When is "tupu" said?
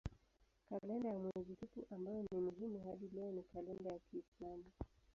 1.55-1.95